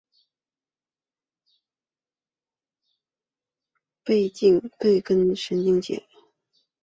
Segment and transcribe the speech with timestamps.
[4.03, 4.27] 背
[5.01, 6.07] 根神经节。